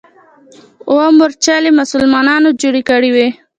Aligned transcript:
اوه 0.89 1.05
مورچلې 1.17 1.71
مسلمانانو 1.79 2.49
جوړې 2.61 2.81
کړې 2.89 3.09
وې. 3.15 3.27